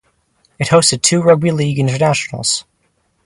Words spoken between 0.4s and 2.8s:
It hosted two rugby league internationals.